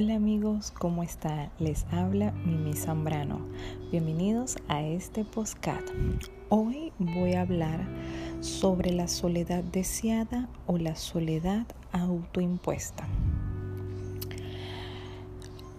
[0.00, 1.50] Hola amigos, ¿cómo está?
[1.58, 3.40] Les habla Mimi Zambrano.
[3.90, 5.88] Bienvenidos a este podcast.
[6.50, 7.80] Hoy voy a hablar
[8.38, 13.08] sobre la soledad deseada o la soledad autoimpuesta.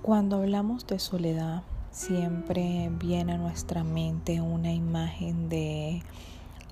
[0.00, 6.04] Cuando hablamos de soledad, siempre viene a nuestra mente una imagen de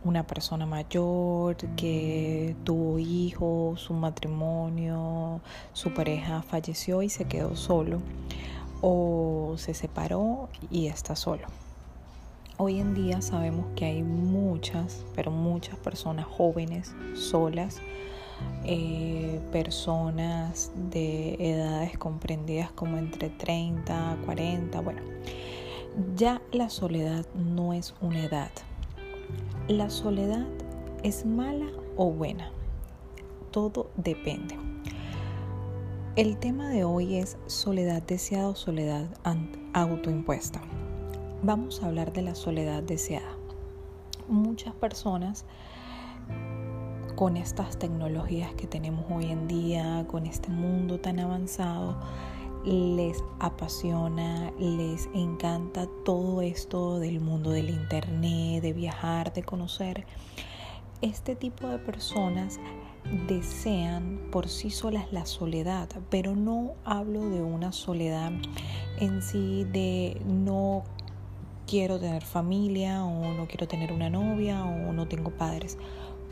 [0.05, 5.41] una persona mayor que tuvo hijos, su matrimonio,
[5.73, 8.01] su pareja falleció y se quedó solo
[8.81, 11.47] o se separó y está solo.
[12.59, 17.81] Hoy en día sabemos que hay muchas, pero muchas personas jóvenes solas,
[18.65, 25.01] eh, personas de edades comprendidas como entre 30, 40, bueno,
[26.17, 28.51] ya la soledad no es una edad,
[29.69, 30.45] ¿La soledad
[31.05, 32.51] es mala o buena?
[33.53, 34.59] Todo depende.
[36.17, 39.07] El tema de hoy es soledad deseada o soledad
[39.73, 40.61] autoimpuesta.
[41.45, 43.37] Vamos a hablar de la soledad deseada.
[44.27, 45.45] Muchas personas
[47.15, 52.01] con estas tecnologías que tenemos hoy en día, con este mundo tan avanzado,
[52.65, 60.07] les apasiona, les encanta todo esto del mundo del internet, de viajar, de conocer.
[61.01, 62.61] Este tipo de personas
[63.27, 68.33] desean por sí solas la soledad, pero no hablo de una soledad
[69.01, 70.85] en sí de no
[71.67, 75.79] quiero tener familia o no quiero tener una novia o no tengo padres.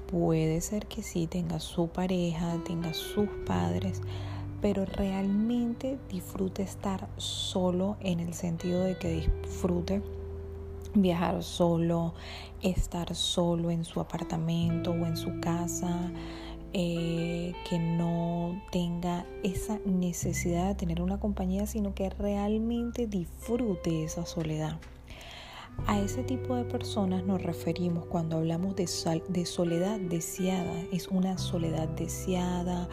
[0.07, 4.03] Puede ser que sí tenga su pareja, tenga sus padres,
[4.61, 10.03] pero realmente disfrute estar solo en el sentido de que disfrute
[10.95, 12.15] viajar solo,
[12.63, 16.11] estar solo en su apartamento o en su casa,
[16.73, 24.27] eh, que no tenga esa necesidad de tener una compañía, sino que realmente disfrute esa
[24.27, 24.79] soledad.
[25.87, 28.89] A ese tipo de personas nos referimos cuando hablamos de,
[29.29, 30.79] de soledad deseada.
[30.93, 32.89] Es una soledad deseada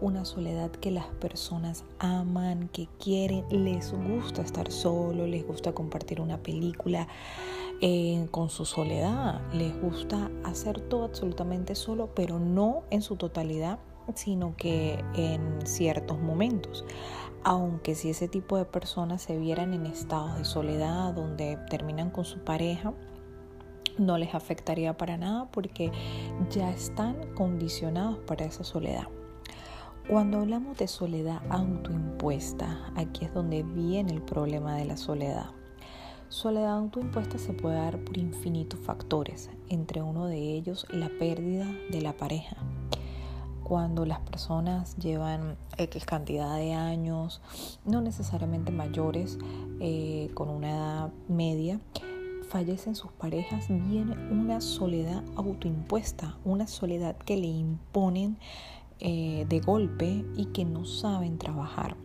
[0.00, 6.20] una soledad que las personas aman, que quieren, les gusta estar solo, les gusta compartir
[6.20, 7.08] una película
[7.80, 13.78] eh, con su soledad, les gusta hacer todo absolutamente solo, pero no en su totalidad,
[14.14, 16.84] sino que en ciertos momentos.
[17.44, 22.24] Aunque si ese tipo de personas se vieran en estados de soledad donde terminan con
[22.24, 22.94] su pareja,
[23.96, 25.90] no les afectaría para nada porque
[26.50, 29.08] ya están condicionados para esa soledad.
[30.08, 35.50] Cuando hablamos de soledad autoimpuesta, aquí es donde viene el problema de la soledad.
[36.30, 42.00] Soledad autoimpuesta se puede dar por infinitos factores, entre uno de ellos la pérdida de
[42.00, 42.56] la pareja.
[43.62, 47.42] Cuando las personas llevan X cantidad de años,
[47.84, 49.36] no necesariamente mayores,
[49.78, 51.80] eh, con una edad media,
[52.48, 58.38] fallecen sus parejas, viene una soledad autoimpuesta, una soledad que le imponen
[59.00, 61.96] eh, de golpe y que no saben trabajar.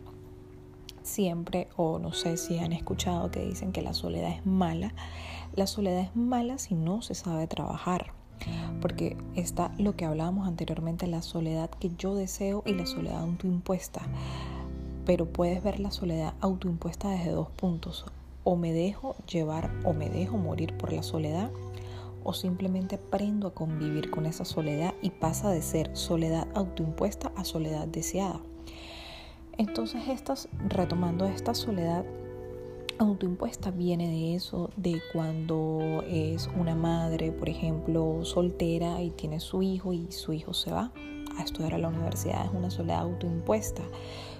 [1.02, 4.94] Siempre, o no sé si han escuchado que dicen que la soledad es mala,
[5.54, 8.12] la soledad es mala si no se sabe trabajar.
[8.80, 14.02] Porque está lo que hablábamos anteriormente, la soledad que yo deseo y la soledad autoimpuesta.
[15.06, 18.04] Pero puedes ver la soledad autoimpuesta desde dos puntos.
[18.42, 21.50] O me dejo llevar o me dejo morir por la soledad
[22.24, 27.44] o simplemente aprendo a convivir con esa soledad y pasa de ser soledad autoimpuesta a
[27.44, 28.40] soledad deseada.
[29.56, 32.04] Entonces, estas, retomando esta soledad
[32.98, 39.62] autoimpuesta viene de eso, de cuando es una madre, por ejemplo, soltera y tiene su
[39.62, 40.92] hijo y su hijo se va
[41.36, 43.82] a estudiar a la universidad, es una soledad autoimpuesta.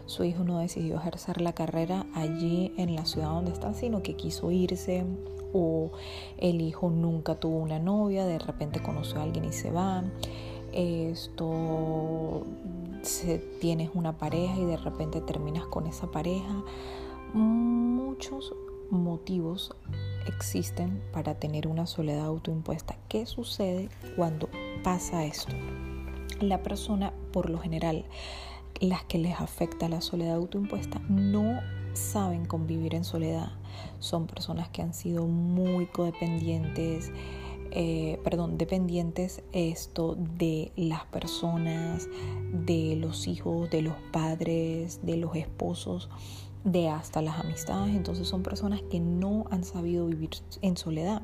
[0.06, 4.14] Su hijo no decidió ejercer la carrera allí en la ciudad donde está, sino que
[4.14, 5.04] quiso irse
[5.54, 5.92] o
[6.36, 10.04] el hijo nunca tuvo una novia, de repente conoció a alguien y se va.
[10.72, 12.44] Esto,
[13.02, 16.62] se, tienes una pareja y de repente terminas con esa pareja.
[17.32, 18.52] Muchos
[18.90, 19.72] motivos
[20.26, 22.96] existen para tener una soledad autoimpuesta.
[23.08, 24.48] ¿Qué sucede cuando
[24.82, 25.54] pasa esto?
[26.40, 28.04] La persona, por lo general,
[28.80, 31.60] las que les afecta la soledad autoimpuesta, no
[31.94, 33.52] saben convivir en soledad.
[34.00, 37.12] Son personas que han sido muy codependientes,
[37.70, 42.08] eh, perdón, dependientes esto de las personas,
[42.52, 46.08] de los hijos, de los padres, de los esposos.
[46.64, 47.94] De hasta las amistades.
[47.94, 50.30] Entonces son personas que no han sabido vivir
[50.62, 51.22] en soledad.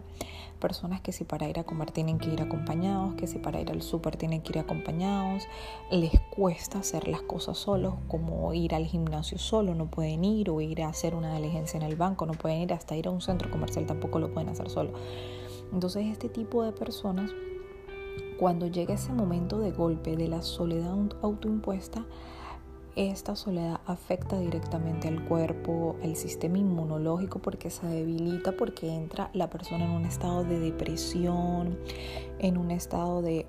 [0.60, 3.70] Personas que si para ir a comer tienen que ir acompañados, que si para ir
[3.70, 5.44] al súper tienen que ir acompañados,
[5.90, 10.60] les cuesta hacer las cosas solos, como ir al gimnasio solo, no pueden ir, o
[10.60, 13.22] ir a hacer una diligencia en el banco, no pueden ir, hasta ir a un
[13.22, 14.92] centro comercial tampoco lo pueden hacer solo.
[15.72, 17.30] Entonces este tipo de personas,
[18.38, 22.04] cuando llega ese momento de golpe de la soledad autoimpuesta,
[22.96, 29.50] esta soledad afecta directamente al cuerpo, al sistema inmunológico porque se debilita, porque entra la
[29.50, 31.78] persona en un estado de depresión,
[32.38, 33.46] en un estado de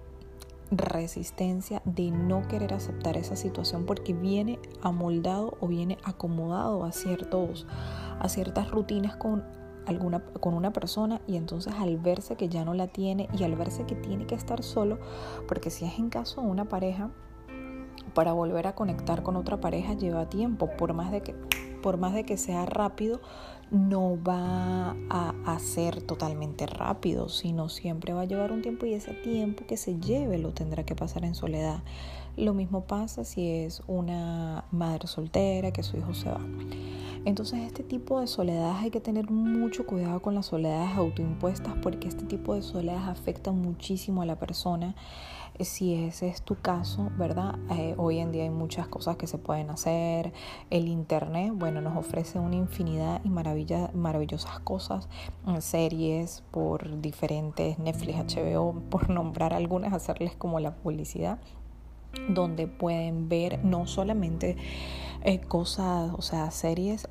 [0.71, 7.67] resistencia, de no querer aceptar esa situación porque viene amoldado o viene acomodado a ciertos
[8.19, 9.43] a ciertas rutinas con
[9.85, 13.55] alguna con una persona y entonces al verse que ya no la tiene y al
[13.55, 14.99] verse que tiene que estar solo,
[15.47, 17.09] porque si es en caso de una pareja,
[18.13, 21.33] para volver a conectar con otra pareja lleva tiempo, por más de que,
[21.81, 23.21] por más de que sea rápido,
[23.71, 28.93] no va a, a, ser totalmente rápido, sino siempre va a llevar un tiempo y
[28.93, 31.81] ese tiempo que se lleve lo tendrá que pasar en soledad.
[32.37, 36.41] Lo mismo pasa si es una madre soltera que su hijo se va.
[37.25, 42.07] Entonces este tipo de soledades hay que tener mucho cuidado con las soledades autoimpuestas porque
[42.07, 44.95] este tipo de soledades afectan muchísimo a la persona
[45.59, 47.55] si ese es tu caso, ¿verdad?
[47.71, 50.33] Eh, hoy en día hay muchas cosas que se pueden hacer.
[50.69, 55.07] El Internet, bueno, nos ofrece una infinidad y maravilla, maravillosas cosas,
[55.47, 61.39] eh, series por diferentes Netflix, HBO, por nombrar algunas, hacerles como la publicidad
[62.27, 64.57] donde pueden ver no solamente
[65.23, 67.07] eh, cosas, o sea, series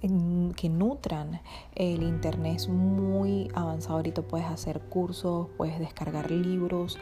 [0.57, 1.41] que nutran.
[1.75, 6.99] El internet es muy avanzado, ahorita puedes hacer cursos, puedes descargar libros.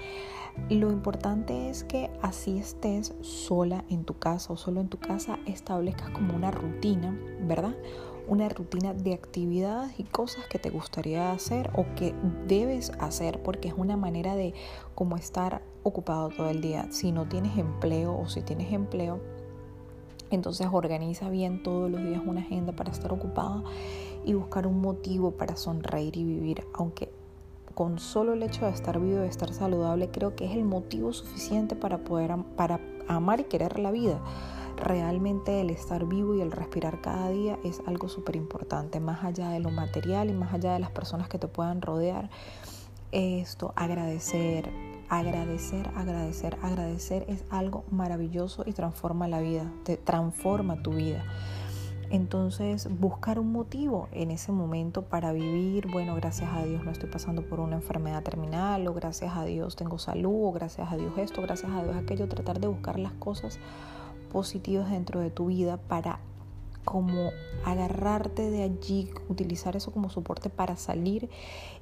[0.68, 5.38] Lo importante es que así estés sola en tu casa o solo en tu casa,
[5.46, 7.74] establezcas como una rutina, ¿verdad?
[8.26, 12.14] Una rutina de actividades y cosas que te gustaría hacer o que
[12.46, 14.52] debes hacer porque es una manera de
[14.94, 16.88] como estar ocupado todo el día.
[16.90, 19.20] Si no tienes empleo o si tienes empleo,
[20.30, 23.64] entonces organiza bien todos los días una agenda para estar ocupado
[24.24, 27.10] y buscar un motivo para sonreír y vivir, aunque
[27.74, 31.12] con solo el hecho de estar vivo, de estar saludable, creo que es el motivo
[31.12, 34.20] suficiente para poder para amar y querer la vida.
[34.76, 39.50] Realmente el estar vivo y el respirar cada día es algo súper importante, más allá
[39.50, 42.30] de lo material y más allá de las personas que te puedan rodear.
[43.10, 44.70] Esto, agradecer,
[45.08, 51.24] agradecer, agradecer, agradecer es algo maravilloso y transforma la vida, te transforma tu vida.
[52.10, 57.10] Entonces, buscar un motivo en ese momento para vivir, bueno, gracias a Dios no estoy
[57.10, 61.12] pasando por una enfermedad terminal, o gracias a Dios tengo salud, o gracias a Dios
[61.18, 63.58] esto, gracias a Dios aquello, tratar de buscar las cosas
[64.32, 66.20] positivas dentro de tu vida para
[66.86, 67.32] como
[67.66, 71.28] agarrarte de allí, utilizar eso como soporte para salir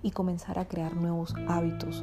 [0.02, 2.02] y comenzar a crear nuevos hábitos.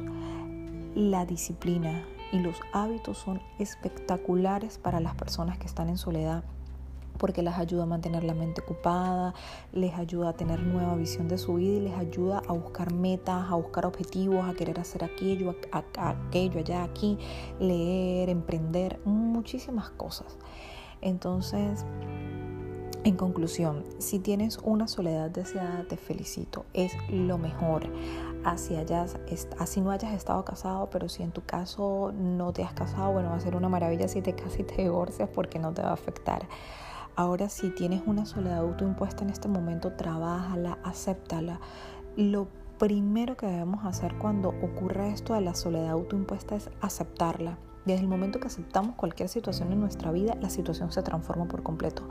[0.94, 6.44] La disciplina y los hábitos son espectaculares para las personas que están en soledad
[7.18, 9.34] porque les ayuda a mantener la mente ocupada,
[9.72, 13.50] les ayuda a tener nueva visión de su vida y les ayuda a buscar metas,
[13.50, 17.18] a buscar objetivos, a querer hacer aquello, aquello, allá, aquí,
[17.60, 20.36] leer, emprender, muchísimas cosas.
[21.00, 21.84] Entonces,
[23.04, 27.86] en conclusión, si tienes una soledad deseada, te felicito, es lo mejor.
[28.44, 33.30] Así, no hayas estado casado, pero si en tu caso no te has casado, bueno,
[33.30, 35.90] va a ser una maravilla si te casas y te divorcias porque no te va
[35.90, 36.46] a afectar.
[37.16, 41.60] Ahora si tienes una soledad autoimpuesta en este momento, trabájala, acéptala.
[42.16, 47.56] Lo primero que debemos hacer cuando ocurre esto de la soledad autoimpuesta es aceptarla.
[47.86, 51.62] Desde el momento que aceptamos cualquier situación en nuestra vida, la situación se transforma por
[51.62, 52.02] completo.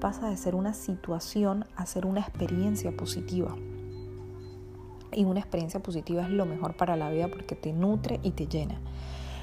[0.00, 3.54] Pasa de ser una situación a ser una experiencia positiva.
[5.12, 8.46] Y una experiencia positiva es lo mejor para la vida porque te nutre y te
[8.46, 8.80] llena.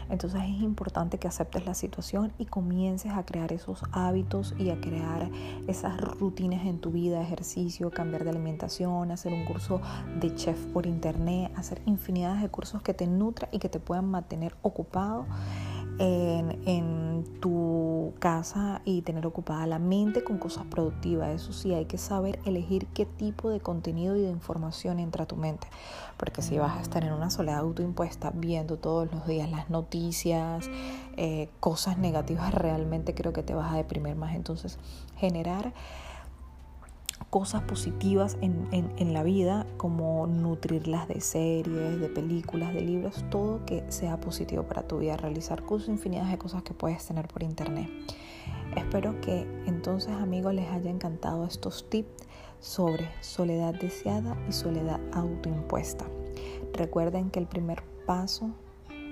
[0.10, 4.80] Entonces es importante que aceptes la situación y comiences a crear esos hábitos y a
[4.80, 5.30] crear
[5.68, 9.82] esas rutinas en tu vida, ejercicio, cambiar de alimentación, hacer un curso
[10.20, 14.10] de chef por internet, hacer infinidad de cursos que te nutran y que te puedan
[14.10, 15.26] mantener ocupado
[16.00, 21.30] en, tu casa y tener ocupada la mente con cosas productivas.
[21.30, 25.28] Eso sí, hay que saber elegir qué tipo de contenido y de información entra a
[25.28, 25.68] tu mente.
[26.18, 30.70] Porque si vas a estar en una soledad autoimpuesta viendo todos los días las noticias,
[31.16, 34.36] eh, cosas negativas, realmente creo que te vas a deprimir más.
[34.36, 34.80] Entonces,
[35.18, 35.74] generar
[37.30, 43.66] cosas positivas en, en, la vida, como nutrirlas de series, de películas, de libros, todo
[43.66, 47.44] que sea positivo para tu vida, realizar cursos, infinidad de cosas que puedes tener por
[47.44, 47.90] internet.
[48.76, 52.28] Espero que entonces amigos les haya encantado estos tips
[52.60, 56.06] sobre soledad deseada y soledad autoimpuesta.
[56.74, 58.52] Recuerden que el primer paso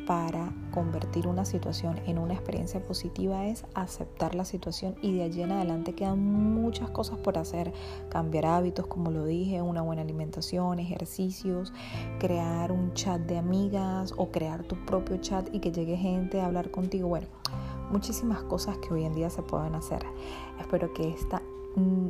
[0.05, 5.41] para convertir una situación en una experiencia positiva es aceptar la situación y de allí
[5.41, 7.73] en adelante quedan muchas cosas por hacer.
[8.09, 11.73] Cambiar hábitos, como lo dije, una buena alimentación, ejercicios,
[12.19, 16.45] crear un chat de amigas o crear tu propio chat y que llegue gente a
[16.45, 17.07] hablar contigo.
[17.07, 17.27] Bueno,
[17.91, 20.05] muchísimas cosas que hoy en día se pueden hacer.
[20.59, 21.41] Espero que esta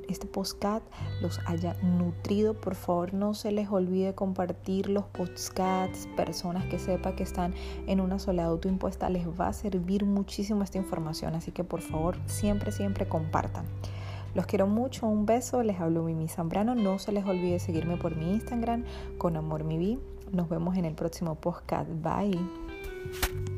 [0.08, 0.86] este podcast
[1.22, 2.54] los haya nutrido.
[2.54, 6.08] Por favor, no se les olvide compartir los podcasts.
[6.16, 7.54] Personas que sepan que están
[7.88, 11.36] en una soledad autoimpuesta, les va a servir muchísimo esta información.
[11.36, 13.66] Así que por favor, siempre, siempre compartan.
[14.36, 16.76] Los quiero mucho, un beso, les hablo Mimi Zambrano.
[16.76, 18.84] No se les olvide seguirme por mi Instagram
[19.18, 19.98] con Amor Mi
[20.32, 21.90] Nos vemos en el próximo podcast.
[21.90, 23.55] Bye.